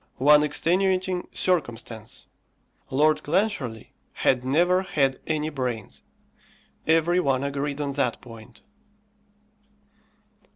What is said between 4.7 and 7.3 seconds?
had any brains. Every